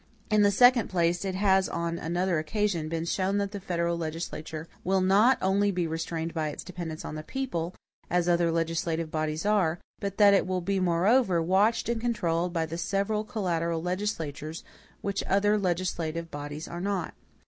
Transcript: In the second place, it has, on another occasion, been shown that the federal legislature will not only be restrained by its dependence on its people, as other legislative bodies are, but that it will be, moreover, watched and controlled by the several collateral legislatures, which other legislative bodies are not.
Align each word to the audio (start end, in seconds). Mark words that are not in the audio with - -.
In 0.31 0.41
the 0.41 0.49
second 0.49 0.89
place, 0.89 1.23
it 1.23 1.35
has, 1.35 1.69
on 1.69 1.99
another 1.99 2.39
occasion, 2.39 2.89
been 2.89 3.05
shown 3.05 3.37
that 3.37 3.51
the 3.51 3.59
federal 3.59 3.95
legislature 3.95 4.67
will 4.83 4.99
not 4.99 5.37
only 5.43 5.69
be 5.69 5.85
restrained 5.85 6.33
by 6.33 6.49
its 6.49 6.63
dependence 6.63 7.05
on 7.05 7.15
its 7.19 7.27
people, 7.29 7.75
as 8.09 8.27
other 8.27 8.51
legislative 8.51 9.11
bodies 9.11 9.45
are, 9.45 9.77
but 9.99 10.17
that 10.17 10.33
it 10.33 10.47
will 10.47 10.59
be, 10.59 10.79
moreover, 10.79 11.39
watched 11.39 11.87
and 11.87 12.01
controlled 12.01 12.51
by 12.51 12.65
the 12.65 12.79
several 12.79 13.23
collateral 13.23 13.79
legislatures, 13.83 14.63
which 15.01 15.23
other 15.27 15.55
legislative 15.55 16.31
bodies 16.31 16.67
are 16.67 16.81
not. 16.81 17.13